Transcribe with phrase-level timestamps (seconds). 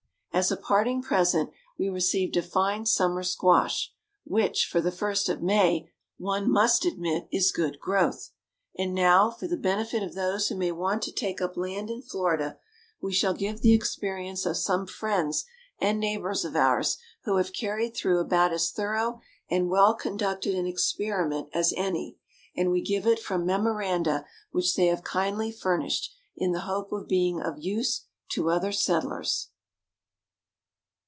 [0.33, 3.93] As a parting present, we received a fine summer squash,
[4.23, 8.31] which, for the first of May, one must admit is good growth.
[8.75, 12.01] And now, for the benefit of those who may want to take up land in
[12.01, 12.57] Florida,
[13.01, 15.45] we shall give the experience of some friends
[15.79, 20.65] and neighbors of ours who have carried through about as thorough and well conducted an
[20.65, 22.17] experiment as any;
[22.55, 27.07] and we give it from memoranda which they have kindly furnished, in the hope of
[27.07, 29.49] being of use to other settlers.